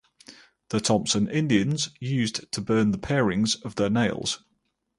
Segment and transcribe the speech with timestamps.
[0.69, 4.43] The Thompson Indians used to burn the parings of their nails.